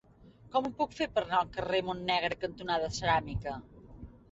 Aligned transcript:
Com 0.53 0.69
ho 0.69 0.71
puc 0.79 0.95
fer 0.99 1.07
per 1.17 1.23
anar 1.25 1.35
al 1.41 1.51
carrer 1.59 1.83
Montnegre 1.91 2.41
cantonada 2.47 2.91
Ceràmica? 2.99 3.57